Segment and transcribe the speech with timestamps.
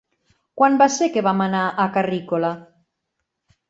[0.61, 2.55] Quan va ser que vam anar a Carrícola?